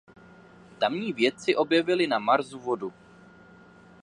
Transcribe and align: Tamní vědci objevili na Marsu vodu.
Tamní 0.79 1.13
vědci 1.13 1.55
objevili 1.55 2.07
na 2.07 2.19
Marsu 2.19 2.59
vodu. 2.59 2.93